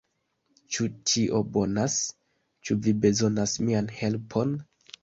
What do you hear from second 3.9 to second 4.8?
helpon?"